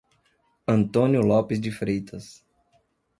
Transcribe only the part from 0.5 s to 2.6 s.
Antônio Lopes de Freitas